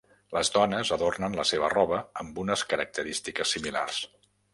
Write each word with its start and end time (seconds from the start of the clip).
Les 0.35 0.49
dones 0.53 0.91
adornen 0.95 1.35
la 1.39 1.45
seva 1.49 1.69
roba 1.73 1.99
amb 2.23 2.39
unes 2.45 2.63
característiques 2.73 3.53
similars. 3.57 4.01